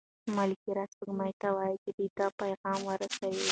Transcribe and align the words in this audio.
ملکیار 0.37 0.87
سپوږمۍ 0.93 1.31
ته 1.41 1.47
وايي 1.55 1.77
چې 1.83 1.89
د 1.97 1.99
ده 2.17 2.27
پیغام 2.39 2.79
ورسوي. 2.89 3.45